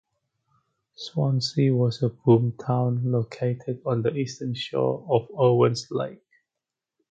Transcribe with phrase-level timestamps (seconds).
[0.95, 6.25] Swansea was a boomtown located on the eastern shore of Owens Lake.